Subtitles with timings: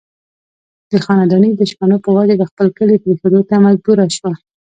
[0.89, 4.29] د خانداني دشمنو پۀ وجه د خپل کلي پريښودو ته مجبوره شو